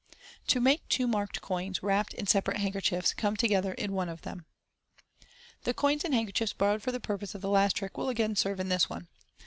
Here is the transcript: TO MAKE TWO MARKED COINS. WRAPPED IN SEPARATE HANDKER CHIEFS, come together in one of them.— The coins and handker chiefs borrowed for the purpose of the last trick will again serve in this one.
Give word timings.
TO 0.47 0.59
MAKE 0.59 0.87
TWO 0.89 1.05
MARKED 1.05 1.41
COINS. 1.41 1.83
WRAPPED 1.83 2.15
IN 2.15 2.25
SEPARATE 2.25 2.57
HANDKER 2.59 2.81
CHIEFS, 2.81 3.13
come 3.13 3.35
together 3.37 3.71
in 3.73 3.93
one 3.93 4.09
of 4.09 4.23
them.— 4.23 4.45
The 5.65 5.75
coins 5.75 6.03
and 6.03 6.11
handker 6.11 6.33
chiefs 6.33 6.53
borrowed 6.53 6.81
for 6.81 6.91
the 6.91 6.99
purpose 6.99 7.35
of 7.35 7.41
the 7.41 7.49
last 7.49 7.75
trick 7.75 7.99
will 7.99 8.09
again 8.09 8.35
serve 8.35 8.59
in 8.59 8.69
this 8.69 8.89
one. 8.89 9.09